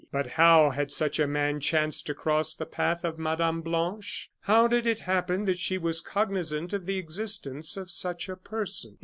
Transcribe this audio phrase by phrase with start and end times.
[0.11, 3.59] But how had such a man chanced to cross the path of Mme.
[3.61, 4.31] Blanche?
[4.39, 8.97] How did it happen that she was cognizant of the existence of such a person?